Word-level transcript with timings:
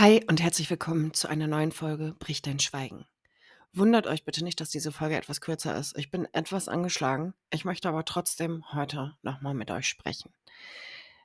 Hi 0.00 0.24
und 0.28 0.40
herzlich 0.40 0.70
willkommen 0.70 1.12
zu 1.12 1.28
einer 1.28 1.46
neuen 1.46 1.72
Folge 1.72 2.16
Bricht 2.18 2.46
dein 2.46 2.58
Schweigen. 2.58 3.04
Wundert 3.74 4.06
euch 4.06 4.24
bitte 4.24 4.42
nicht, 4.42 4.58
dass 4.58 4.70
diese 4.70 4.92
Folge 4.92 5.14
etwas 5.14 5.42
kürzer 5.42 5.76
ist. 5.76 5.94
Ich 5.98 6.10
bin 6.10 6.26
etwas 6.32 6.70
angeschlagen. 6.70 7.34
Ich 7.50 7.66
möchte 7.66 7.86
aber 7.86 8.06
trotzdem 8.06 8.64
heute 8.72 9.14
nochmal 9.20 9.52
mit 9.52 9.70
euch 9.70 9.86
sprechen. 9.86 10.32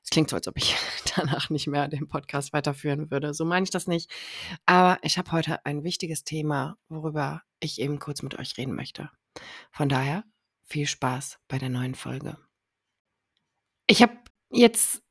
Es 0.03 0.09
klingt 0.09 0.29
so, 0.29 0.35
als 0.35 0.49
ob 0.49 0.57
ich 0.57 0.75
danach 1.15 1.49
nicht 1.49 1.67
mehr 1.67 1.87
den 1.87 2.09
Podcast 2.09 2.51
weiterführen 2.51 3.09
würde. 3.11 3.33
So 3.33 3.45
meine 3.45 3.63
ich 3.63 3.69
das 3.69 3.87
nicht. 3.87 4.11
Aber 4.65 4.99
ich 5.03 5.17
habe 5.17 5.31
heute 5.31 5.65
ein 5.65 5.85
wichtiges 5.85 6.25
Thema, 6.25 6.77
worüber 6.89 7.43
ich 7.61 7.79
eben 7.79 7.97
kurz 7.99 8.23
mit 8.23 8.37
euch 8.37 8.57
reden 8.57 8.75
möchte. 8.75 9.09
Von 9.71 9.87
daher 9.87 10.25
viel 10.65 10.85
Spaß 10.85 11.39
bei 11.47 11.59
der 11.59 11.69
neuen 11.69 11.95
Folge. 11.95 12.37
Ich 13.87 14.01
habe 14.01 14.17
jetzt 14.49 15.01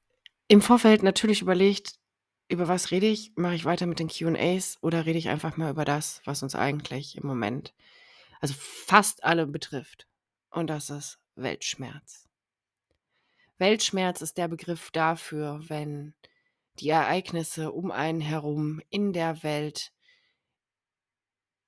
im 0.49 0.61
Vorfeld 0.61 1.03
natürlich 1.03 1.41
überlegt, 1.41 1.95
über 2.55 2.69
was 2.69 2.91
rede 2.91 3.07
ich? 3.07 3.33
Mache 3.37 3.55
ich 3.55 3.65
weiter 3.65 3.87
mit 3.87 3.99
den 3.99 4.09
Q&As 4.09 4.79
oder 4.81 5.05
rede 5.05 5.19
ich 5.19 5.29
einfach 5.29 5.57
mal 5.57 5.71
über 5.71 5.85
das, 5.85 6.23
was 6.25 6.43
uns 6.43 6.55
eigentlich 6.55 7.17
im 7.17 7.27
Moment, 7.27 7.75
also 8.41 8.55
fast 8.57 9.25
alle 9.25 9.47
betrifft? 9.47 10.09
Und 10.51 10.69
das 10.69 10.89
ist 10.89 11.19
Weltschmerz. 11.35 12.29
Weltschmerz 13.59 14.21
ist 14.23 14.39
der 14.39 14.49
Begriff 14.49 14.91
dafür, 14.91 15.61
wenn 15.69 16.15
die 16.79 16.89
Ereignisse 16.89 17.73
um 17.73 17.91
einen 17.91 18.21
herum 18.21 18.81
in 18.89 19.13
der 19.13 19.43
Welt 19.43 19.93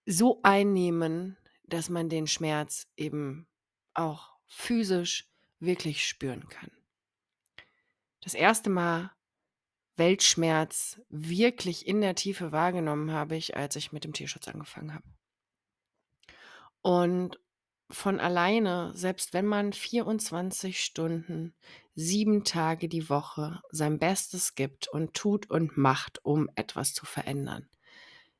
so 0.05 0.41
einnehmen, 0.43 1.37
dass 1.65 1.89
man 1.89 2.09
den 2.09 2.27
Schmerz 2.27 2.87
eben 2.97 3.49
auch 3.95 4.31
physisch 4.47 5.29
wirklich 5.59 6.07
spüren 6.07 6.49
kann. 6.49 6.71
Das 8.21 8.35
erste 8.35 8.71
Mal 8.71 9.16
Weltschmerz 9.97 11.01
wirklich 11.09 11.87
in 11.87 12.01
der 12.01 12.15
Tiefe 12.15 12.53
wahrgenommen 12.53 13.13
habe 13.13 13.37
ich, 13.37 13.57
als 13.57 13.77
ich 13.77 13.93
mit 13.93 14.05
dem 14.05 14.13
Tierschutz 14.13 14.49
angefangen 14.49 14.95
habe. 14.95 15.05
Und 16.83 17.41
von 17.91 18.21
alleine, 18.21 18.93
selbst 18.95 19.33
wenn 19.33 19.47
man 19.47 19.73
24 19.73 20.83
Stunden, 20.83 21.55
sieben 21.95 22.45
Tage 22.45 22.89
die 22.89 23.09
Woche 23.09 23.61
sein 23.71 23.99
Bestes 23.99 24.55
gibt 24.55 24.89
und 24.89 25.15
tut 25.15 25.49
und 25.51 25.77
macht, 25.77 26.25
um 26.25 26.51
etwas 26.57 26.95
zu 26.95 27.07
verändern, 27.07 27.69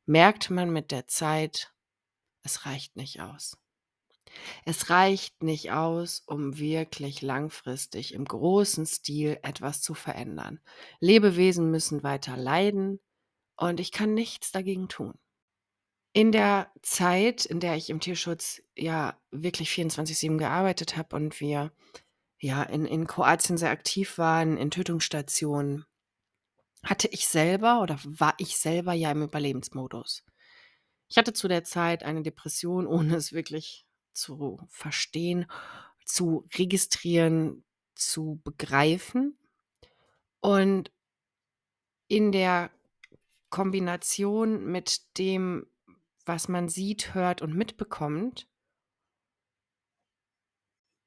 merkt 0.05 0.51
man 0.51 0.71
mit 0.71 0.91
der 0.91 1.07
Zeit, 1.07 1.73
es 2.43 2.67
reicht 2.67 2.97
nicht 2.97 3.21
aus. 3.21 3.57
Es 4.65 4.91
reicht 4.91 5.43
nicht 5.43 5.73
aus, 5.73 6.23
um 6.27 6.59
wirklich 6.59 7.23
langfristig 7.23 8.15
im 8.15 8.25
großen 8.25 8.87
Stil 8.87 9.39
etwas 9.43 9.83
zu 9.83 9.95
verändern. 9.95 10.61
Lebewesen 11.01 11.71
müssen 11.71 12.03
weiter 12.03 12.37
leiden 12.37 13.01
und 13.57 13.81
ich 13.81 13.93
kann 13.93 14.15
nichts 14.15 14.53
dagegen 14.53 14.89
tun. 14.89 15.15
In 16.13 16.33
der 16.33 16.71
Zeit, 16.83 17.45
in 17.45 17.61
der 17.61 17.77
ich 17.77 17.91
im 17.91 18.01
Tierschutz 18.01 18.63
ja 18.75 19.19
wirklich 19.31 19.71
24/7 19.71 20.39
gearbeitet 20.39 20.97
habe 20.97 21.15
und 21.15 21.41
wir 21.41 21.73
ja 22.39 22.63
in, 22.63 22.87
in 22.87 23.07
Kroatien 23.07 23.59
sehr 23.59 23.71
aktiv 23.71 24.19
waren, 24.19 24.57
in 24.57 24.71
Tötungsstationen, 24.71 25.85
hatte 26.83 27.09
ich 27.09 27.27
selber 27.27 27.83
oder 27.83 27.99
war 28.05 28.35
ich 28.39 28.57
selber 28.57 28.93
ja 28.93 29.11
im 29.11 29.23
Überlebensmodus. 29.23 30.25
Ich 31.09 31.17
hatte 31.19 31.33
zu 31.33 31.49
der 31.49 31.65
Zeit 31.65 32.03
eine 32.03 32.23
Depression, 32.23 32.87
ohne 32.87 33.17
es 33.17 33.33
wirklich 33.33 33.86
zu 34.17 34.59
verstehen, 34.69 35.47
zu 36.05 36.47
registrieren, 36.55 37.65
zu 37.95 38.41
begreifen. 38.45 39.39
Und 40.41 40.93
in 42.09 42.33
der 42.33 42.71
Kombination 43.51 44.65
mit 44.67 45.19
dem, 45.19 45.67
was 46.25 46.49
man 46.49 46.69
sieht, 46.69 47.15
hört 47.15 47.43
und 47.43 47.55
mitbekommt, 47.55 48.49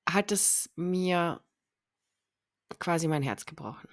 hat 0.07 0.31
es 0.31 0.69
mir 0.75 1.43
quasi 2.79 3.07
mein 3.07 3.23
Herz 3.23 3.45
gebrochen. 3.45 3.89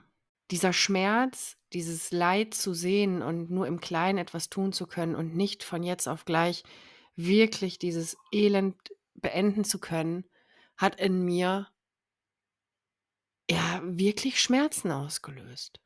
Dieser 0.51 0.73
Schmerz, 0.73 1.57
dieses 1.73 2.13
Leid 2.13 2.55
zu 2.55 2.73
sehen 2.73 3.21
und 3.21 3.51
nur 3.51 3.67
im 3.67 3.81
Kleinen 3.81 4.19
etwas 4.19 4.49
tun 4.49 4.73
zu 4.73 4.87
können 4.87 5.17
und 5.17 5.35
nicht 5.35 5.65
von 5.65 5.83
jetzt 5.83 6.07
auf 6.09 6.25
gleich 6.25 6.63
wirklich 7.17 7.79
dieses 7.79 8.17
Elend 8.31 8.77
beenden 9.21 9.65
zu 9.65 9.79
können, 9.79 10.25
hat 10.77 11.01
in 11.01 11.25
mir 11.25 11.69
ja 13.51 13.81
wirklich 13.85 14.41
Schmerzen 14.41 14.91
ausgelöst. 14.91 15.81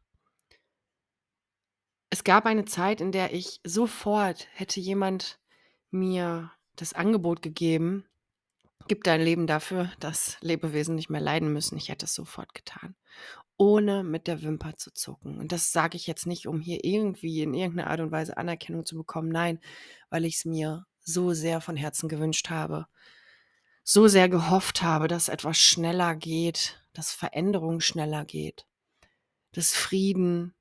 Es 2.11 2.25
gab 2.25 2.47
eine 2.47 2.65
Zeit, 2.65 3.01
in 3.01 3.13
der 3.13 3.33
ich 3.33 3.61
sofort 3.65 4.49
hätte 4.53 4.81
jemand 4.81 5.39
mir 5.91 6.51
das 6.77 6.93
Angebot 6.93 7.43
gegeben, 7.43 8.05
gib 8.89 9.05
dein 9.05 9.21
Leben 9.21 9.47
dafür, 9.47 9.93
dass 10.01 10.37
Lebewesen 10.41 10.97
nicht 10.97 11.11
mehr 11.11 11.21
leiden 11.21 11.53
müssen. 11.53 11.77
Ich 11.77 11.89
hätte 11.89 12.07
es 12.07 12.15
sofort 12.15 12.55
getan, 12.55 12.97
ohne 13.57 14.03
mit 14.03 14.27
der 14.27 14.43
Wimper 14.43 14.77
zu 14.77 14.93
zucken. 14.93 15.39
Und 15.39 15.53
das 15.53 15.71
sage 15.71 15.97
ich 15.97 16.09
jetzt 16.09 16.27
nicht, 16.27 16.49
um 16.49 16.61
hier 16.61 16.85
irgendwie 16.85 17.43
in 17.43 17.55
irgendeiner 17.55 17.91
Art 17.91 18.01
und 18.01 18.11
Weise 18.11 18.37
Anerkennung 18.37 18.85
zu 18.85 18.97
bekommen. 18.97 19.29
Nein, 19.29 19.61
weil 20.09 20.25
ich 20.25 20.37
es 20.37 20.45
mir 20.45 20.87
so 21.01 21.33
sehr 21.33 21.61
von 21.61 21.77
Herzen 21.77 22.09
gewünscht 22.09 22.51
habe, 22.51 22.87
so 23.93 24.07
sehr 24.07 24.29
gehofft 24.29 24.83
habe, 24.83 25.09
dass 25.09 25.29
etwas 25.29 25.59
schneller 25.59 26.15
geht, 26.15 26.81
dass 26.93 27.11
Veränderung 27.13 27.81
schneller 27.81 28.25
geht, 28.25 28.65
dass 29.51 29.73
Frieden 29.73 30.55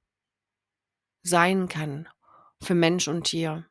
sein 1.21 1.67
kann 1.67 2.09
für 2.59 2.73
Mensch 2.73 3.07
und 3.07 3.25
Tier, 3.25 3.69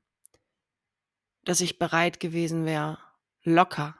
dass 1.42 1.60
ich 1.60 1.80
bereit 1.80 2.20
gewesen 2.20 2.66
wäre, 2.66 2.98
locker 3.42 3.98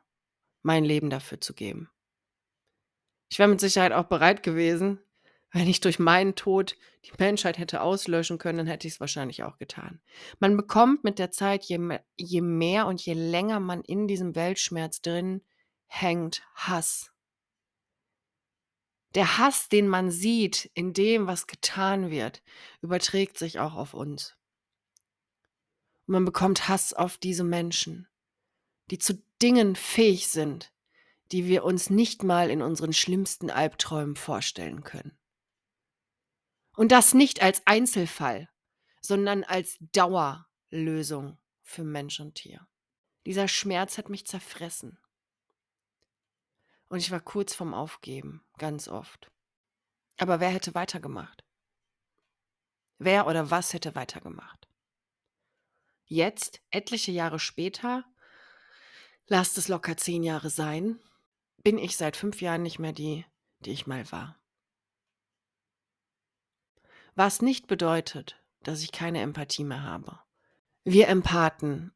mein 0.63 0.85
Leben 0.85 1.11
dafür 1.11 1.41
zu 1.41 1.55
geben. 1.55 1.91
Ich 3.29 3.41
wäre 3.41 3.49
mit 3.49 3.59
Sicherheit 3.59 3.91
auch 3.91 4.07
bereit 4.07 4.45
gewesen, 4.45 5.01
wenn 5.53 5.69
ich 5.69 5.81
durch 5.81 5.99
meinen 5.99 6.35
Tod 6.35 6.77
die 7.05 7.13
Menschheit 7.19 7.59
hätte 7.59 7.81
auslöschen 7.81 8.39
können, 8.39 8.59
dann 8.59 8.67
hätte 8.67 8.87
ich 8.87 8.95
es 8.95 9.01
wahrscheinlich 9.01 9.45
auch 9.45 9.57
getan. 9.57 10.01
Man 10.41 10.57
bekommt 10.57 11.05
mit 11.05 11.19
der 11.19 11.31
Zeit, 11.31 11.65
je 11.65 11.79
mehr, 11.79 12.05
je 12.17 12.43
mehr 12.43 12.87
und 12.87 13.01
je 13.01 13.15
länger 13.15 13.61
man 13.61 13.83
in 13.83 14.07
diesem 14.09 14.35
Weltschmerz 14.35 15.01
drin 15.01 15.43
hängt, 15.87 16.43
Hass. 16.55 17.13
Der 19.15 19.39
Hass, 19.39 19.71
den 19.71 19.89
man 19.89 20.11
sieht 20.11 20.71
in 20.75 20.93
dem, 20.93 21.27
was 21.27 21.47
getan 21.47 22.11
wird, 22.11 22.43
überträgt 22.83 23.39
sich 23.39 23.59
auch 23.59 23.75
auf 23.75 23.95
uns. 23.95 24.37
Und 26.07 26.13
man 26.13 26.25
bekommt 26.27 26.69
Hass 26.69 26.93
auf 26.93 27.17
diese 27.17 27.45
Menschen, 27.45 28.07
die 28.91 28.99
zu 28.99 29.23
Dingen 29.41 29.77
fähig 29.77 30.29
sind, 30.29 30.73
die 31.33 31.47
wir 31.47 31.65
uns 31.65 31.89
nicht 31.89 32.23
mal 32.23 32.51
in 32.51 32.61
unseren 32.61 32.93
schlimmsten 32.93 33.51
Albträumen 33.51 34.17
vorstellen 34.17 34.85
können. 34.85 35.19
Und 36.79 36.93
das 36.93 37.13
nicht 37.13 37.43
als 37.43 37.61
Einzelfall, 37.67 38.49
sondern 39.01 39.43
als 39.43 39.79
Dauerlösung 39.81 41.37
für 41.61 41.83
Mensch 41.83 42.21
und 42.21 42.37
Tier. 42.37 42.69
Dieser 43.27 43.49
Schmerz 43.49 43.99
hat 43.99 44.09
mich 44.09 44.29
zerfressen. 44.29 44.97
Und 46.89 46.99
ich 46.99 47.11
war 47.11 47.19
kurz 47.19 47.53
vorm 47.53 47.75
Aufgeben, 47.75 48.45
ganz 48.59 48.87
oft. 48.87 49.29
Aber 50.19 50.39
wer 50.39 50.51
hätte 50.51 50.77
weitergemacht? 50.77 51.45
Wer 52.99 53.27
oder 53.27 53.51
was 53.51 53.73
hätte 53.73 53.97
weitergemacht? 53.97 54.69
Jetzt, 56.05 56.61
etliche 56.71 57.11
Jahre 57.11 57.41
später, 57.41 58.05
lasst 59.27 59.59
es 59.59 59.67
locker 59.67 59.97
zehn 59.97 60.23
Jahre 60.23 60.49
sein, 60.49 61.01
bin 61.57 61.77
ich 61.77 61.97
seit 61.97 62.17
fünf 62.17 62.41
Jahren 62.41 62.63
nicht 62.63 62.79
mehr 62.79 62.93
die, 62.93 63.27
die 63.59 63.73
ich 63.73 63.89
mal 63.89 64.13
war. 64.13 64.38
Was 67.19 67.43
nicht 67.43 67.67
bedeutet, 67.67 68.41
dass 68.63 68.81
ich 68.81 68.93
keine 68.93 69.21
Empathie 69.23 69.65
mehr 69.65 69.83
habe. 69.83 70.21
Wir 70.85 71.09
Empathen 71.09 71.91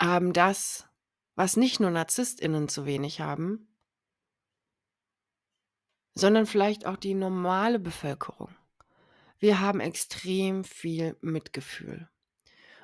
haben 0.00 0.32
das, 0.32 0.86
was 1.34 1.56
nicht 1.56 1.80
nur 1.80 1.90
Narzisstinnen 1.90 2.68
zu 2.68 2.86
wenig 2.86 3.20
haben, 3.20 3.76
sondern 6.14 6.46
vielleicht 6.46 6.86
auch 6.86 6.96
die 6.96 7.14
normale 7.14 7.80
Bevölkerung. 7.80 8.54
Wir 9.40 9.58
haben 9.58 9.80
extrem 9.80 10.62
viel 10.62 11.16
Mitgefühl. 11.20 12.08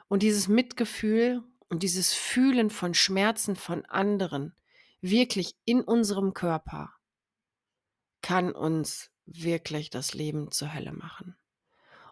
Und 0.08 0.24
dieses 0.24 0.48
Mitgefühl 0.48 1.44
und 1.68 1.84
dieses 1.84 2.12
Fühlen 2.12 2.70
von 2.70 2.92
Schmerzen 2.92 3.54
von 3.54 3.84
anderen 3.84 4.56
wirklich 5.00 5.54
in 5.64 5.80
unserem 5.82 6.34
Körper 6.34 6.92
kann 8.20 8.50
uns 8.50 9.12
wirklich 9.26 9.90
das 9.90 10.12
Leben 10.12 10.50
zur 10.50 10.74
Hölle 10.74 10.92
machen. 10.92 11.36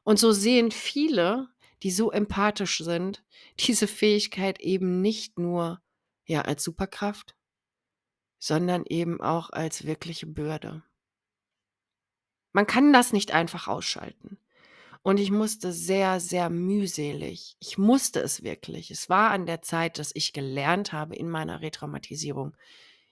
Und 0.03 0.19
so 0.19 0.33
sehen 0.33 0.71
viele, 0.71 1.49
die 1.83 1.91
so 1.91 2.11
empathisch 2.11 2.79
sind, 2.79 3.23
diese 3.61 3.87
Fähigkeit 3.87 4.61
eben 4.61 5.01
nicht 5.01 5.39
nur 5.39 5.81
ja 6.25 6.43
als 6.43 6.63
Superkraft, 6.63 7.37
sondern 8.39 8.85
eben 8.87 9.21
auch 9.21 9.51
als 9.51 9.85
wirkliche 9.85 10.27
Bürde. 10.27 10.83
Man 12.53 12.67
kann 12.67 12.93
das 12.93 13.13
nicht 13.13 13.33
einfach 13.33 13.69
ausschalten. 13.69 14.39
Und 15.03 15.19
ich 15.19 15.31
musste 15.31 15.73
sehr, 15.73 16.21
sehr 16.21 16.51
mühselig. 16.51 17.57
Ich 17.59 17.79
musste 17.79 18.21
es 18.21 18.43
wirklich. 18.43 18.91
Es 18.91 19.09
war 19.09 19.31
an 19.31 19.47
der 19.47 19.63
Zeit, 19.63 19.99
dass 19.99 20.11
ich 20.15 20.33
gelernt 20.33 20.93
habe 20.93 21.17
in 21.17 21.31
meiner 21.31 21.63
Retraumatisierung, 21.63 22.55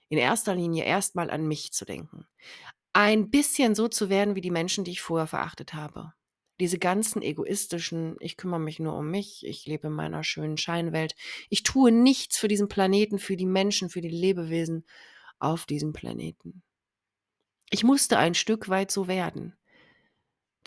in 0.07 0.17
erster 0.17 0.53
Linie 0.53 0.83
erstmal 0.83 1.31
an 1.31 1.47
mich 1.47 1.71
zu 1.71 1.85
denken. 1.85 2.27
Ein 2.93 3.31
bisschen 3.31 3.73
so 3.75 3.87
zu 3.87 4.09
werden 4.09 4.35
wie 4.35 4.41
die 4.41 4.51
Menschen, 4.51 4.83
die 4.83 4.91
ich 4.91 5.01
vorher 5.01 5.27
verachtet 5.27 5.73
habe. 5.73 6.13
Diese 6.59 6.77
ganzen 6.77 7.21
egoistischen, 7.21 8.17
ich 8.19 8.35
kümmere 8.35 8.59
mich 8.59 8.79
nur 8.79 8.95
um 8.97 9.09
mich, 9.09 9.45
ich 9.45 9.65
lebe 9.65 9.87
in 9.87 9.93
meiner 9.93 10.23
schönen 10.23 10.57
Scheinwelt, 10.57 11.15
ich 11.49 11.63
tue 11.63 11.91
nichts 11.91 12.37
für 12.37 12.47
diesen 12.47 12.67
Planeten, 12.67 13.17
für 13.17 13.37
die 13.37 13.45
Menschen, 13.45 13.89
für 13.89 14.01
die 14.01 14.09
Lebewesen 14.09 14.85
auf 15.39 15.65
diesem 15.65 15.93
Planeten. 15.93 16.61
Ich 17.69 17.83
musste 17.83 18.17
ein 18.17 18.33
Stück 18.33 18.67
weit 18.67 18.91
so 18.91 19.07
werden. 19.07 19.55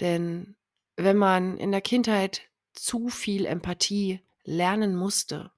Denn 0.01 0.57
wenn 0.97 1.17
man 1.17 1.59
in 1.59 1.73
der 1.73 1.81
Kindheit 1.81 2.43
zu 2.73 3.09
viel 3.09 3.45
Empathie 3.45 4.21
lernen 4.45 4.97
musste, 4.97 5.53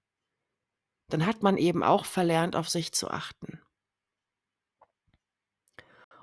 dann 1.09 1.27
hat 1.27 1.43
man 1.43 1.57
eben 1.57 1.83
auch 1.83 2.07
verlernt, 2.07 2.57
auf 2.57 2.69
sich 2.69 2.93
zu 2.93 3.09
achten. 3.09 3.61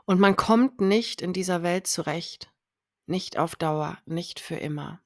Und 0.06 0.20
man 0.20 0.36
kommt 0.36 0.82
nicht 0.82 1.22
in 1.22 1.34
dieser 1.34 1.64
Welt 1.64 1.88
zurecht, 1.88 2.52
nicht 3.06 3.38
auf 3.38 3.56
Dauer, 3.56 3.98
nicht 4.06 4.40
für 4.40 4.56
immer, 4.56 5.02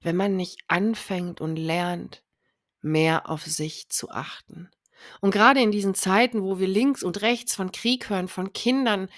wenn 0.00 0.16
man 0.16 0.36
nicht 0.36 0.60
anfängt 0.68 1.40
und 1.40 1.56
lernt, 1.56 2.24
mehr 2.80 3.30
auf 3.30 3.44
sich 3.44 3.88
zu 3.88 4.10
achten. 4.10 4.70
Und 5.20 5.32
gerade 5.32 5.60
in 5.60 5.72
diesen 5.72 5.94
Zeiten, 5.94 6.42
wo 6.42 6.58
wir 6.58 6.68
links 6.68 7.02
und 7.02 7.22
rechts 7.22 7.54
von 7.54 7.72
Krieg 7.72 8.08
hören, 8.08 8.28
von 8.28 8.52
Kindern, 8.52 9.08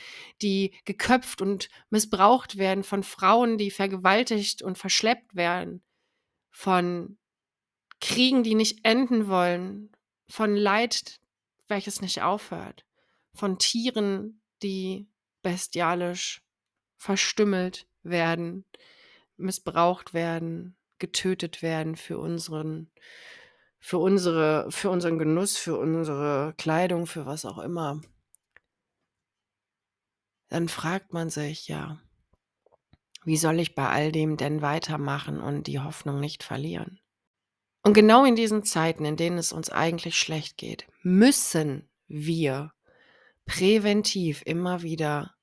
die 0.40 0.74
geköpft 0.84 1.42
und 1.42 1.68
missbraucht 1.90 2.56
werden, 2.56 2.84
von 2.84 3.02
Frauen, 3.02 3.58
die 3.58 3.70
vergewaltigt 3.70 4.62
und 4.62 4.78
verschleppt 4.78 5.34
werden, 5.34 5.82
von 6.50 7.18
Kriegen, 8.00 8.42
die 8.42 8.54
nicht 8.54 8.84
enden 8.84 9.28
wollen, 9.28 9.90
von 10.28 10.56
Leid, 10.56 11.20
welches 11.68 12.00
nicht 12.00 12.22
aufhört, 12.22 12.84
von 13.34 13.58
Tieren, 13.58 14.40
die 14.62 15.08
bestialisch 15.42 16.43
verstümmelt 16.96 17.86
werden, 18.02 18.64
missbraucht 19.36 20.14
werden, 20.14 20.76
getötet 20.98 21.62
werden 21.62 21.96
für 21.96 22.18
unseren 22.18 22.90
für 23.78 23.98
unsere 23.98 24.70
für 24.70 24.90
unseren 24.90 25.18
Genuss, 25.18 25.56
für 25.56 25.76
unsere 25.76 26.54
Kleidung, 26.56 27.06
für 27.06 27.26
was 27.26 27.44
auch 27.44 27.58
immer. 27.58 28.00
Dann 30.48 30.68
fragt 30.68 31.12
man 31.12 31.30
sich, 31.30 31.68
ja, 31.68 32.00
wie 33.24 33.36
soll 33.36 33.58
ich 33.58 33.74
bei 33.74 33.88
all 33.88 34.12
dem 34.12 34.36
denn 34.36 34.62
weitermachen 34.62 35.40
und 35.40 35.66
die 35.66 35.80
Hoffnung 35.80 36.20
nicht 36.20 36.42
verlieren? 36.42 37.00
Und 37.82 37.92
genau 37.92 38.24
in 38.24 38.36
diesen 38.36 38.64
Zeiten, 38.64 39.04
in 39.04 39.16
denen 39.16 39.36
es 39.36 39.52
uns 39.52 39.68
eigentlich 39.68 40.18
schlecht 40.18 40.56
geht, 40.56 40.86
müssen 41.02 41.88
wir 42.06 42.72
präventiv 43.44 44.42
immer 44.46 44.82
wieder 44.82 45.34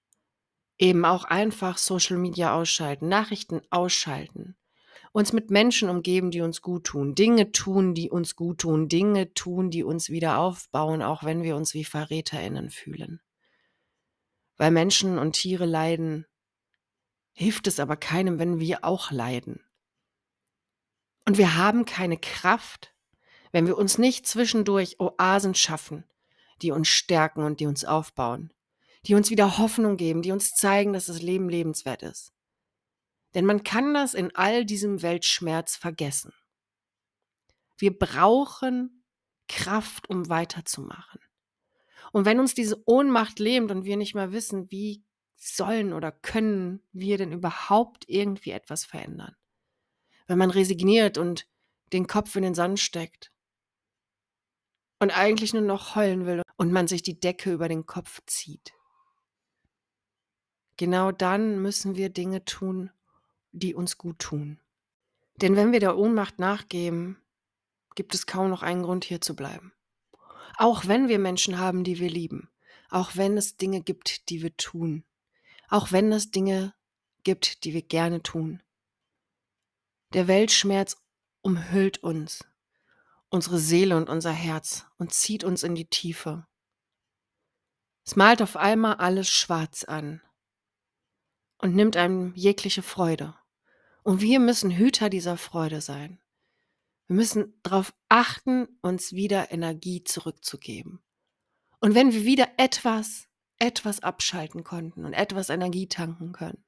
eben 0.81 1.05
auch 1.05 1.23
einfach 1.23 1.77
Social 1.77 2.17
Media 2.17 2.55
ausschalten, 2.55 3.07
Nachrichten 3.07 3.61
ausschalten, 3.69 4.57
uns 5.11 5.31
mit 5.31 5.51
Menschen 5.51 5.89
umgeben, 5.89 6.31
die 6.31 6.41
uns 6.41 6.61
gut 6.61 6.85
tun, 6.85 7.13
Dinge 7.13 7.51
tun, 7.51 7.93
die 7.93 8.09
uns 8.09 8.35
gut 8.35 8.59
tun, 8.59 8.89
Dinge 8.89 9.33
tun, 9.33 9.69
die 9.69 9.83
uns 9.83 10.09
wieder 10.09 10.39
aufbauen, 10.39 11.03
auch 11.03 11.23
wenn 11.23 11.43
wir 11.43 11.55
uns 11.55 11.75
wie 11.75 11.85
VerräterInnen 11.85 12.71
fühlen. 12.71 13.21
Weil 14.57 14.71
Menschen 14.71 15.19
und 15.19 15.33
Tiere 15.33 15.65
leiden, 15.65 16.25
hilft 17.33 17.67
es 17.67 17.79
aber 17.79 17.95
keinem, 17.95 18.39
wenn 18.39 18.59
wir 18.59 18.83
auch 18.83 19.11
leiden. 19.11 19.63
Und 21.27 21.37
wir 21.37 21.55
haben 21.55 21.85
keine 21.85 22.17
Kraft, 22.17 22.95
wenn 23.51 23.67
wir 23.67 23.77
uns 23.77 23.99
nicht 23.99 24.25
zwischendurch 24.25 24.99
Oasen 24.99 25.53
schaffen, 25.53 26.05
die 26.63 26.71
uns 26.71 26.87
stärken 26.87 27.43
und 27.43 27.59
die 27.59 27.67
uns 27.67 27.85
aufbauen, 27.85 28.51
die 29.05 29.15
uns 29.15 29.29
wieder 29.29 29.57
Hoffnung 29.57 29.97
geben, 29.97 30.21
die 30.21 30.31
uns 30.31 30.53
zeigen, 30.53 30.93
dass 30.93 31.07
das 31.07 31.21
Leben 31.21 31.49
lebenswert 31.49 32.03
ist. 32.03 32.33
Denn 33.33 33.45
man 33.45 33.63
kann 33.63 33.93
das 33.93 34.13
in 34.13 34.35
all 34.35 34.65
diesem 34.65 35.01
Weltschmerz 35.01 35.75
vergessen. 35.75 36.33
Wir 37.77 37.97
brauchen 37.97 39.03
Kraft, 39.47 40.09
um 40.09 40.29
weiterzumachen. 40.29 41.19
Und 42.11 42.25
wenn 42.25 42.39
uns 42.39 42.53
diese 42.53 42.81
Ohnmacht 42.85 43.39
lähmt 43.39 43.71
und 43.71 43.85
wir 43.85 43.97
nicht 43.97 44.15
mehr 44.15 44.31
wissen, 44.31 44.69
wie 44.69 45.03
sollen 45.35 45.93
oder 45.93 46.11
können 46.11 46.83
wir 46.91 47.17
denn 47.17 47.31
überhaupt 47.31 48.07
irgendwie 48.07 48.51
etwas 48.51 48.85
verändern? 48.85 49.35
Wenn 50.27 50.37
man 50.37 50.51
resigniert 50.51 51.17
und 51.17 51.47
den 51.93 52.07
Kopf 52.07 52.35
in 52.35 52.43
den 52.43 52.53
Sand 52.53 52.79
steckt 52.79 53.31
und 54.99 55.11
eigentlich 55.11 55.53
nur 55.53 55.63
noch 55.63 55.95
heulen 55.95 56.25
will 56.25 56.41
und 56.57 56.71
man 56.71 56.87
sich 56.87 57.01
die 57.01 57.19
Decke 57.19 57.51
über 57.51 57.67
den 57.67 57.85
Kopf 57.85 58.21
zieht. 58.27 58.73
Genau 60.81 61.11
dann 61.11 61.61
müssen 61.61 61.95
wir 61.95 62.09
Dinge 62.09 62.43
tun, 62.43 62.89
die 63.51 63.75
uns 63.75 63.99
gut 63.99 64.17
tun. 64.17 64.59
Denn 65.35 65.55
wenn 65.55 65.71
wir 65.71 65.79
der 65.79 65.95
Ohnmacht 65.95 66.39
nachgeben, 66.39 67.21
gibt 67.93 68.15
es 68.15 68.25
kaum 68.25 68.49
noch 68.49 68.63
einen 68.63 68.81
Grund, 68.81 69.05
hier 69.05 69.21
zu 69.21 69.35
bleiben. 69.35 69.73
Auch 70.57 70.87
wenn 70.87 71.07
wir 71.07 71.19
Menschen 71.19 71.59
haben, 71.59 71.83
die 71.83 71.99
wir 71.99 72.09
lieben, 72.09 72.49
auch 72.89 73.11
wenn 73.15 73.37
es 73.37 73.57
Dinge 73.57 73.81
gibt, 73.81 74.29
die 74.29 74.41
wir 74.41 74.57
tun, 74.57 75.03
auch 75.69 75.91
wenn 75.91 76.11
es 76.11 76.31
Dinge 76.31 76.73
gibt, 77.21 77.63
die 77.63 77.75
wir 77.75 77.83
gerne 77.83 78.23
tun. 78.23 78.63
Der 80.13 80.27
Weltschmerz 80.27 80.97
umhüllt 81.43 81.99
uns, 81.99 82.43
unsere 83.29 83.59
Seele 83.59 83.97
und 83.97 84.09
unser 84.09 84.31
Herz 84.31 84.87
und 84.97 85.13
zieht 85.13 85.43
uns 85.43 85.61
in 85.61 85.75
die 85.75 85.91
Tiefe. 85.91 86.47
Es 88.03 88.15
malt 88.15 88.41
auf 88.41 88.57
einmal 88.57 88.95
alles 88.95 89.29
schwarz 89.29 89.83
an 89.83 90.21
und 91.61 91.75
nimmt 91.75 91.97
einem 91.97 92.33
jegliche 92.35 92.81
Freude. 92.81 93.35
Und 94.03 94.21
wir 94.21 94.39
müssen 94.39 94.71
Hüter 94.71 95.09
dieser 95.09 95.37
Freude 95.37 95.81
sein. 95.81 96.19
Wir 97.07 97.15
müssen 97.15 97.59
darauf 97.63 97.93
achten, 98.09 98.67
uns 98.81 99.13
wieder 99.13 99.51
Energie 99.51 100.03
zurückzugeben. 100.03 101.01
Und 101.79 101.93
wenn 101.95 102.13
wir 102.13 102.25
wieder 102.25 102.47
etwas, 102.57 103.27
etwas 103.59 104.01
abschalten 104.01 104.63
konnten 104.63 105.05
und 105.05 105.13
etwas 105.13 105.49
Energie 105.49 105.87
tanken 105.87 106.31
können, 106.31 106.63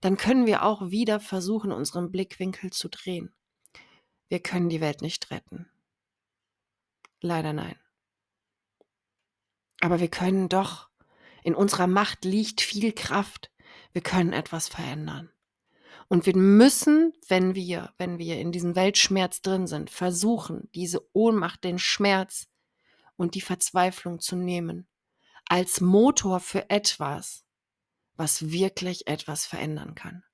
dann 0.00 0.16
können 0.16 0.46
wir 0.46 0.62
auch 0.62 0.90
wieder 0.90 1.20
versuchen, 1.20 1.72
unseren 1.72 2.10
Blickwinkel 2.10 2.70
zu 2.70 2.88
drehen. 2.88 3.34
Wir 4.28 4.40
können 4.40 4.68
die 4.68 4.80
Welt 4.80 5.02
nicht 5.02 5.30
retten. 5.30 5.68
Leider 7.20 7.52
nein. 7.52 7.76
Aber 9.80 10.00
wir 10.00 10.08
können 10.08 10.48
doch, 10.48 10.88
in 11.42 11.54
unserer 11.54 11.86
Macht 11.86 12.24
liegt 12.24 12.60
viel 12.60 12.92
Kraft. 12.92 13.50
Wir 13.92 14.02
können 14.02 14.32
etwas 14.32 14.68
verändern. 14.68 15.30
Und 16.08 16.26
wir 16.26 16.36
müssen, 16.36 17.12
wenn 17.28 17.54
wir, 17.54 17.92
wenn 17.96 18.18
wir 18.18 18.38
in 18.38 18.52
diesem 18.52 18.74
Weltschmerz 18.74 19.42
drin 19.42 19.66
sind, 19.66 19.90
versuchen, 19.90 20.68
diese 20.74 21.06
Ohnmacht, 21.12 21.62
den 21.62 21.78
Schmerz 21.78 22.48
und 23.16 23.34
die 23.34 23.40
Verzweiflung 23.40 24.20
zu 24.20 24.36
nehmen 24.36 24.88
als 25.48 25.80
Motor 25.80 26.40
für 26.40 26.70
etwas, 26.70 27.44
was 28.16 28.50
wirklich 28.50 29.06
etwas 29.06 29.46
verändern 29.46 29.94
kann. 29.94 30.24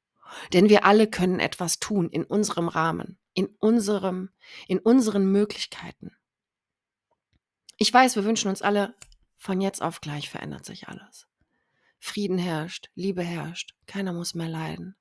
Denn 0.53 0.69
wir 0.69 0.85
alle 0.85 1.09
können 1.09 1.41
etwas 1.41 1.79
tun 1.79 2.11
in 2.11 2.25
unserem 2.25 2.69
Rahmen, 2.69 3.19
in 3.33 3.47
unserem, 3.59 4.31
in 4.67 4.79
unseren 4.79 5.31
Möglichkeiten. 5.31 6.17
Ich 7.79 7.93
weiß, 7.93 8.17
wir 8.17 8.25
wünschen 8.25 8.49
uns 8.49 8.63
alle, 8.63 8.95
von 9.37 9.61
jetzt 9.61 9.83
auf 9.83 10.01
gleich 10.01 10.31
verändert 10.31 10.65
sich 10.65 10.89
alles. 10.89 11.29
Frieden 11.99 12.39
herrscht, 12.39 12.91
Liebe 12.95 13.23
herrscht, 13.23 13.75
keiner 13.87 14.13
muss 14.13 14.35
mehr 14.35 14.49
leiden. 14.49 14.97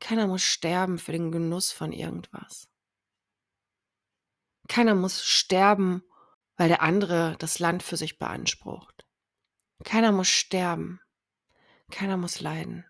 Keiner 0.00 0.26
muss 0.26 0.42
sterben 0.42 0.98
für 0.98 1.12
den 1.12 1.30
Genuss 1.30 1.70
von 1.70 1.92
irgendwas. 1.92 2.68
Keiner 4.68 4.94
muss 4.94 5.24
sterben, 5.24 6.02
weil 6.56 6.68
der 6.68 6.82
andere 6.82 7.36
das 7.38 7.58
Land 7.58 7.82
für 7.82 7.96
sich 7.96 8.18
beansprucht. 8.18 9.06
Keiner 9.84 10.12
muss 10.12 10.28
sterben. 10.28 11.00
Keiner 11.90 12.16
muss 12.16 12.40
leiden. 12.40 12.84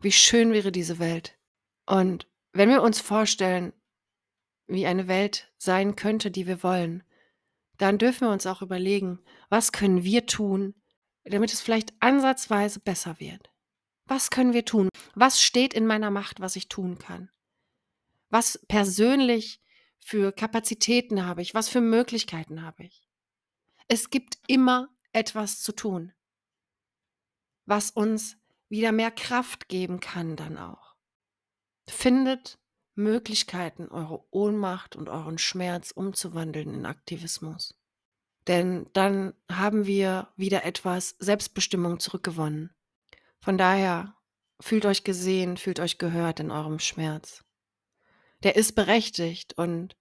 Wie 0.00 0.12
schön 0.12 0.52
wäre 0.52 0.70
diese 0.70 0.98
Welt. 0.98 1.38
Und 1.86 2.28
wenn 2.52 2.68
wir 2.68 2.82
uns 2.82 3.00
vorstellen, 3.00 3.72
wie 4.66 4.86
eine 4.86 5.08
Welt 5.08 5.52
sein 5.56 5.96
könnte, 5.96 6.30
die 6.30 6.46
wir 6.46 6.62
wollen, 6.62 7.02
dann 7.78 7.98
dürfen 7.98 8.26
wir 8.26 8.32
uns 8.32 8.46
auch 8.46 8.62
überlegen, 8.62 9.20
was 9.48 9.72
können 9.72 10.04
wir 10.04 10.26
tun, 10.26 10.74
damit 11.30 11.52
es 11.52 11.60
vielleicht 11.60 11.92
ansatzweise 12.00 12.80
besser 12.80 13.18
wird. 13.20 13.50
Was 14.06 14.30
können 14.30 14.54
wir 14.54 14.64
tun? 14.64 14.88
Was 15.14 15.42
steht 15.42 15.74
in 15.74 15.86
meiner 15.86 16.10
Macht, 16.10 16.40
was 16.40 16.56
ich 16.56 16.68
tun 16.68 16.98
kann? 16.98 17.30
Was 18.30 18.58
persönlich 18.68 19.60
für 19.98 20.32
Kapazitäten 20.32 21.26
habe 21.26 21.42
ich? 21.42 21.54
Was 21.54 21.68
für 21.68 21.80
Möglichkeiten 21.80 22.62
habe 22.62 22.84
ich? 22.84 23.08
Es 23.88 24.10
gibt 24.10 24.38
immer 24.46 24.88
etwas 25.12 25.62
zu 25.62 25.72
tun, 25.72 26.12
was 27.66 27.90
uns 27.90 28.36
wieder 28.68 28.92
mehr 28.92 29.10
Kraft 29.10 29.68
geben 29.68 30.00
kann 30.00 30.36
dann 30.36 30.58
auch. 30.58 30.94
Findet 31.86 32.58
Möglichkeiten, 32.94 33.88
eure 33.88 34.24
Ohnmacht 34.30 34.96
und 34.96 35.08
euren 35.08 35.38
Schmerz 35.38 35.90
umzuwandeln 35.90 36.74
in 36.74 36.86
Aktivismus. 36.86 37.77
Denn 38.48 38.86
dann 38.94 39.34
haben 39.50 39.86
wir 39.86 40.28
wieder 40.36 40.64
etwas 40.64 41.16
Selbstbestimmung 41.18 42.00
zurückgewonnen. 42.00 42.70
Von 43.40 43.58
daher 43.58 44.14
fühlt 44.58 44.86
euch 44.86 45.04
gesehen, 45.04 45.58
fühlt 45.58 45.80
euch 45.80 45.98
gehört 45.98 46.40
in 46.40 46.50
eurem 46.50 46.78
Schmerz. 46.78 47.44
Der 48.42 48.56
ist 48.56 48.74
berechtigt 48.74 49.56
und 49.58 49.96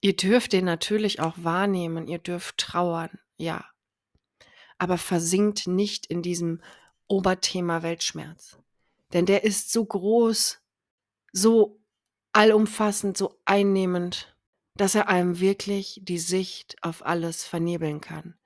ihr 0.00 0.14
dürft 0.14 0.52
den 0.52 0.66
natürlich 0.66 1.20
auch 1.20 1.34
wahrnehmen, 1.38 2.06
ihr 2.06 2.18
dürft 2.18 2.58
trauern, 2.58 3.18
ja. 3.38 3.64
Aber 4.78 4.98
versinkt 4.98 5.66
nicht 5.66 6.06
in 6.06 6.20
diesem 6.20 6.60
Oberthema 7.08 7.82
Weltschmerz. 7.82 8.58
Denn 9.14 9.24
der 9.24 9.44
ist 9.44 9.72
so 9.72 9.84
groß, 9.84 10.58
so 11.32 11.80
allumfassend, 12.32 13.16
so 13.16 13.40
einnehmend, 13.46 14.35
dass 14.76 14.94
er 14.94 15.08
einem 15.08 15.40
wirklich 15.40 16.00
die 16.02 16.18
Sicht 16.18 16.76
auf 16.82 17.04
alles 17.04 17.44
vernebeln 17.46 18.00
kann. 18.00 18.38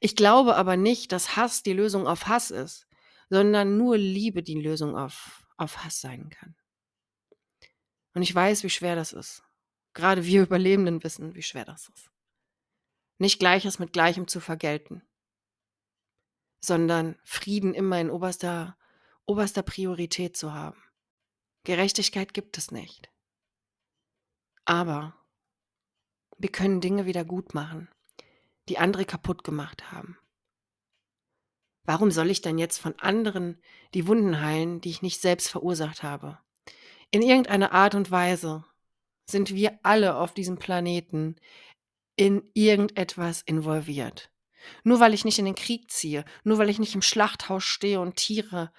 Ich 0.00 0.16
glaube 0.16 0.56
aber 0.56 0.76
nicht, 0.76 1.12
dass 1.12 1.36
Hass 1.36 1.62
die 1.62 1.72
Lösung 1.72 2.06
auf 2.06 2.26
Hass 2.26 2.50
ist, 2.50 2.86
sondern 3.30 3.76
nur 3.76 3.96
Liebe 3.96 4.42
die 4.42 4.60
Lösung 4.60 4.96
auf, 4.96 5.46
auf 5.56 5.84
Hass 5.84 6.00
sein 6.00 6.30
kann. 6.30 6.56
Und 8.14 8.22
ich 8.22 8.34
weiß, 8.34 8.62
wie 8.64 8.70
schwer 8.70 8.96
das 8.96 9.12
ist. 9.12 9.42
Gerade 9.94 10.24
wir 10.24 10.42
Überlebenden 10.42 11.02
wissen, 11.02 11.34
wie 11.34 11.42
schwer 11.42 11.64
das 11.64 11.88
ist. 11.88 12.10
Nicht 13.18 13.38
Gleiches 13.38 13.78
mit 13.78 13.92
Gleichem 13.92 14.28
zu 14.28 14.40
vergelten, 14.40 15.02
sondern 16.60 17.18
Frieden 17.24 17.74
immer 17.74 18.00
in 18.00 18.10
oberster, 18.10 18.76
oberster 19.24 19.62
Priorität 19.62 20.36
zu 20.36 20.52
haben. 20.52 20.82
Gerechtigkeit 21.64 22.34
gibt 22.34 22.58
es 22.58 22.70
nicht. 22.70 23.10
Aber 24.66 25.16
wir 26.38 26.50
können 26.50 26.80
Dinge 26.80 27.06
wieder 27.06 27.24
gut 27.24 27.54
machen, 27.54 27.88
die 28.68 28.78
andere 28.78 29.04
kaputt 29.04 29.44
gemacht 29.44 29.90
haben. 29.90 30.18
Warum 31.84 32.10
soll 32.10 32.30
ich 32.30 32.42
denn 32.42 32.58
jetzt 32.58 32.78
von 32.78 32.98
anderen 32.98 33.62
die 33.94 34.06
Wunden 34.06 34.40
heilen, 34.40 34.80
die 34.80 34.90
ich 34.90 35.02
nicht 35.02 35.20
selbst 35.20 35.48
verursacht 35.48 36.02
habe? 36.02 36.38
In 37.10 37.22
irgendeiner 37.22 37.72
Art 37.72 37.94
und 37.94 38.10
Weise 38.10 38.64
sind 39.30 39.54
wir 39.54 39.78
alle 39.82 40.16
auf 40.16 40.34
diesem 40.34 40.58
Planeten 40.58 41.36
in 42.16 42.42
irgendetwas 42.54 43.42
involviert. 43.42 44.30
Nur 44.82 44.98
weil 44.98 45.14
ich 45.14 45.24
nicht 45.24 45.38
in 45.38 45.44
den 45.44 45.54
Krieg 45.54 45.90
ziehe, 45.90 46.24
nur 46.42 46.58
weil 46.58 46.70
ich 46.70 46.80
nicht 46.80 46.94
im 46.94 47.02
Schlachthaus 47.02 47.62
stehe 47.62 48.00
und 48.00 48.16
Tiere 48.16 48.72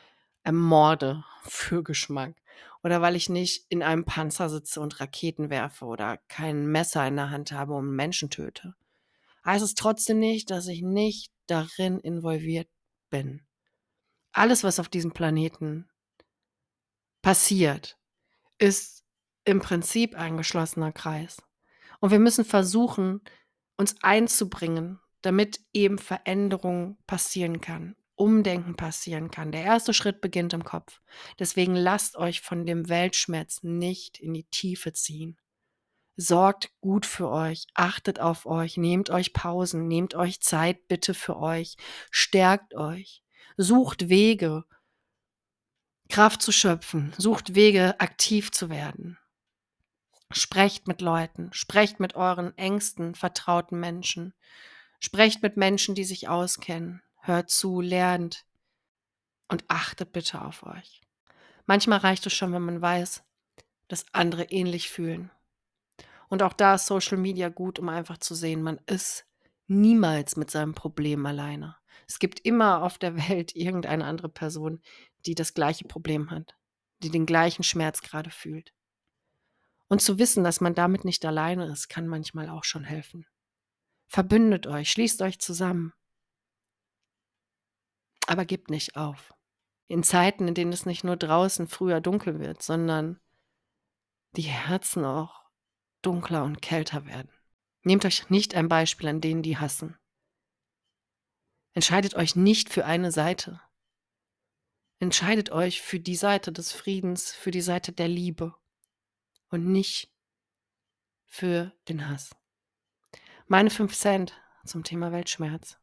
ermorde 0.43 1.23
für 1.43 1.83
Geschmack, 1.83 2.35
oder 2.83 3.01
weil 3.01 3.15
ich 3.15 3.29
nicht 3.29 3.65
in 3.69 3.83
einem 3.83 4.05
Panzer 4.05 4.49
sitze 4.49 4.79
und 4.79 4.99
Raketen 4.99 5.49
werfe 5.49 5.85
oder 5.85 6.17
kein 6.27 6.67
Messer 6.67 7.07
in 7.07 7.15
der 7.15 7.29
Hand 7.29 7.51
habe 7.51 7.73
und 7.73 7.95
Menschen 7.95 8.29
töte, 8.29 8.75
heißt 9.45 9.63
es 9.63 9.75
trotzdem 9.75 10.19
nicht, 10.19 10.51
dass 10.51 10.67
ich 10.67 10.81
nicht 10.81 11.31
darin 11.47 11.99
involviert 11.99 12.69
bin. 13.09 13.41
Alles, 14.31 14.63
was 14.63 14.79
auf 14.79 14.89
diesem 14.89 15.11
Planeten 15.11 15.89
passiert, 17.21 17.97
ist 18.57 19.03
im 19.43 19.59
Prinzip 19.59 20.15
ein 20.15 20.37
geschlossener 20.37 20.91
Kreis. 20.91 21.41
Und 21.99 22.11
wir 22.11 22.19
müssen 22.19 22.45
versuchen, 22.45 23.21
uns 23.75 23.95
einzubringen, 24.01 24.99
damit 25.21 25.59
eben 25.73 25.97
Veränderung 25.97 26.97
passieren 27.05 27.59
kann. 27.59 27.96
Umdenken 28.17 28.75
passieren 28.75 29.31
kann. 29.31 29.51
Der 29.51 29.63
erste 29.63 29.93
Schritt 29.93 30.21
beginnt 30.21 30.53
im 30.53 30.63
Kopf. 30.63 31.01
Deswegen 31.39 31.75
lasst 31.75 32.17
euch 32.17 32.41
von 32.41 32.65
dem 32.65 32.89
Weltschmerz 32.89 33.63
nicht 33.63 34.19
in 34.19 34.33
die 34.33 34.45
Tiefe 34.45 34.91
ziehen. 34.91 35.37
Sorgt 36.15 36.71
gut 36.81 37.05
für 37.05 37.29
euch, 37.29 37.67
achtet 37.75 38.19
auf 38.19 38.47
euch, 38.47 38.75
nehmt 38.75 39.11
euch 39.11 39.33
Pausen, 39.33 39.87
nehmt 39.87 40.15
euch 40.15 40.41
Zeit 40.41 40.87
bitte 40.87 41.13
für 41.13 41.37
euch, 41.37 41.77
stärkt 42.09 42.73
euch, 42.73 43.23
sucht 43.55 44.09
Wege, 44.09 44.65
Kraft 46.09 46.41
zu 46.41 46.51
schöpfen, 46.51 47.13
sucht 47.17 47.53
Wege, 47.53 47.99
aktiv 47.99 48.51
zu 48.51 48.71
werden. 48.71 49.19
Sprecht 50.31 50.87
mit 50.87 51.01
Leuten, 51.01 51.53
sprecht 51.53 51.99
mit 51.99 52.15
euren 52.15 52.57
engsten, 52.57 53.13
vertrauten 53.13 53.79
Menschen, 53.79 54.33
sprecht 54.99 55.43
mit 55.43 55.55
Menschen, 55.55 55.93
die 55.93 56.03
sich 56.03 56.27
auskennen, 56.27 57.03
hört 57.27 57.49
zu, 57.49 57.81
lernt 57.81 58.45
und 59.47 59.63
achtet 59.67 60.11
bitte 60.11 60.41
auf 60.41 60.63
euch. 60.63 61.01
Manchmal 61.65 61.99
reicht 61.99 62.25
es 62.25 62.33
schon, 62.33 62.53
wenn 62.53 62.63
man 62.63 62.81
weiß, 62.81 63.23
dass 63.87 64.05
andere 64.13 64.45
ähnlich 64.45 64.89
fühlen. 64.89 65.31
Und 66.29 66.43
auch 66.43 66.53
da 66.53 66.75
ist 66.75 66.87
Social 66.87 67.17
Media 67.17 67.49
gut, 67.49 67.79
um 67.79 67.89
einfach 67.89 68.17
zu 68.17 68.35
sehen, 68.35 68.61
man 68.61 68.79
ist 68.85 69.25
niemals 69.67 70.35
mit 70.35 70.51
seinem 70.51 70.73
Problem 70.73 71.25
alleine. 71.25 71.77
Es 72.07 72.19
gibt 72.19 72.39
immer 72.41 72.83
auf 72.83 72.97
der 72.97 73.15
Welt 73.29 73.55
irgendeine 73.55 74.05
andere 74.05 74.29
Person, 74.29 74.81
die 75.25 75.35
das 75.35 75.53
gleiche 75.53 75.85
Problem 75.85 76.31
hat, 76.31 76.55
die 77.03 77.09
den 77.09 77.25
gleichen 77.25 77.63
Schmerz 77.63 78.01
gerade 78.01 78.29
fühlt. 78.29 78.73
Und 79.89 80.01
zu 80.01 80.19
wissen, 80.19 80.43
dass 80.43 80.59
man 80.59 80.75
damit 80.75 81.05
nicht 81.05 81.23
alleine 81.25 81.65
ist, 81.67 81.87
kann 81.87 82.07
manchmal 82.07 82.49
auch 82.49 82.65
schon 82.65 82.83
helfen. 82.83 83.25
Verbündet 84.07 84.67
euch, 84.67 84.91
schließt 84.91 85.21
euch 85.21 85.39
zusammen. 85.39 85.93
Aber 88.27 88.45
gebt 88.45 88.69
nicht 88.69 88.95
auf. 88.95 89.33
In 89.87 90.03
Zeiten, 90.03 90.47
in 90.47 90.53
denen 90.53 90.73
es 90.73 90.85
nicht 90.85 91.03
nur 91.03 91.17
draußen 91.17 91.67
früher 91.67 92.01
dunkel 92.01 92.39
wird, 92.39 92.61
sondern 92.61 93.19
die 94.33 94.43
Herzen 94.43 95.05
auch 95.05 95.45
dunkler 96.01 96.43
und 96.43 96.61
kälter 96.61 97.05
werden. 97.05 97.31
Nehmt 97.83 98.05
euch 98.05 98.29
nicht 98.29 98.53
ein 98.53 98.67
Beispiel 98.67 99.07
an 99.07 99.21
denen, 99.21 99.41
die 99.41 99.57
hassen. 99.57 99.97
Entscheidet 101.73 102.15
euch 102.15 102.35
nicht 102.35 102.69
für 102.69 102.85
eine 102.85 103.11
Seite. 103.11 103.61
Entscheidet 104.99 105.51
euch 105.51 105.81
für 105.81 105.99
die 105.99 106.15
Seite 106.15 106.51
des 106.51 106.73
Friedens, 106.73 107.31
für 107.31 107.51
die 107.51 107.61
Seite 107.61 107.93
der 107.93 108.07
Liebe 108.07 108.55
und 109.49 109.65
nicht 109.71 110.11
für 111.25 111.71
den 111.87 112.09
Hass. 112.09 112.35
Meine 113.45 113.69
fünf 113.69 113.95
Cent 113.95 114.33
zum 114.65 114.83
Thema 114.83 115.11
Weltschmerz. 115.11 115.77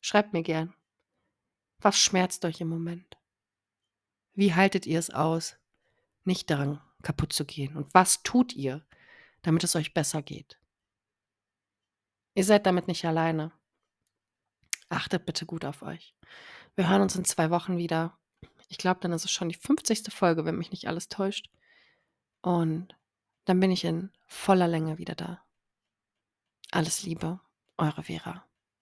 Schreibt 0.00 0.34
mir 0.34 0.42
gern. 0.42 0.74
Was 1.84 1.98
schmerzt 1.98 2.46
euch 2.46 2.62
im 2.62 2.68
Moment? 2.68 3.18
Wie 4.32 4.54
haltet 4.54 4.86
ihr 4.86 4.98
es 4.98 5.10
aus, 5.10 5.58
nicht 6.24 6.48
daran 6.48 6.80
kaputt 7.02 7.34
zu 7.34 7.44
gehen? 7.44 7.76
Und 7.76 7.92
was 7.92 8.22
tut 8.22 8.54
ihr, 8.54 8.82
damit 9.42 9.64
es 9.64 9.76
euch 9.76 9.92
besser 9.92 10.22
geht? 10.22 10.58
Ihr 12.32 12.44
seid 12.44 12.64
damit 12.64 12.88
nicht 12.88 13.04
alleine. 13.04 13.52
Achtet 14.88 15.26
bitte 15.26 15.44
gut 15.44 15.66
auf 15.66 15.82
euch. 15.82 16.14
Wir 16.74 16.88
hören 16.88 17.02
uns 17.02 17.16
in 17.16 17.26
zwei 17.26 17.50
Wochen 17.50 17.76
wieder. 17.76 18.18
Ich 18.68 18.78
glaube, 18.78 19.00
dann 19.00 19.12
ist 19.12 19.26
es 19.26 19.30
schon 19.30 19.50
die 19.50 19.54
50. 19.54 20.10
Folge, 20.10 20.46
wenn 20.46 20.56
mich 20.56 20.70
nicht 20.70 20.88
alles 20.88 21.10
täuscht. 21.10 21.50
Und 22.40 22.96
dann 23.44 23.60
bin 23.60 23.70
ich 23.70 23.84
in 23.84 24.10
voller 24.24 24.68
Länge 24.68 24.96
wieder 24.96 25.14
da. 25.14 25.44
Alles 26.70 27.02
Liebe, 27.02 27.40
eure 27.76 28.04
Vera. 28.04 28.48